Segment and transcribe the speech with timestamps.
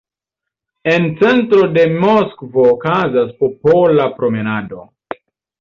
[0.93, 4.83] En centro de Moskvo okazas popola promenado.